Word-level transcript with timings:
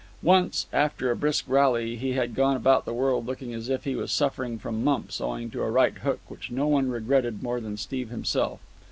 Once, 0.23 0.65
after 0.73 1.11
a 1.11 1.15
brisk 1.15 1.45
rally, 1.47 1.95
he 1.95 2.13
had 2.13 2.33
gone 2.33 2.55
about 2.55 2.85
the 2.85 2.93
world 2.95 3.27
looking 3.27 3.53
as 3.53 3.69
if 3.69 3.83
he 3.83 3.95
was 3.95 4.11
suffering 4.11 4.57
from 4.57 4.83
mumps, 4.83 5.21
owing 5.21 5.51
to 5.51 5.61
a 5.61 5.69
right 5.69 5.99
hook 5.99 6.19
which 6.27 6.49
no 6.49 6.65
one 6.67 6.89
regretted 6.89 7.43
more 7.43 7.59
than 7.61 7.77
Steve 7.77 8.09
himself. 8.09 8.59